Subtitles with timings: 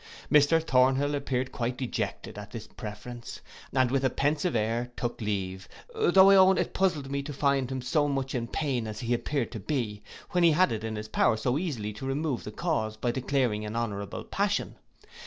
[0.31, 3.39] Mr Thornhill appeared quite dejected at this preference,
[3.71, 7.71] and with a pensive air took leave, though I own it puzzled me to find
[7.71, 10.01] him so much in pain as he appeared to be,
[10.31, 13.63] when he had it in his power so easily to remove the cause, by declaring
[13.63, 14.75] an honourable passion.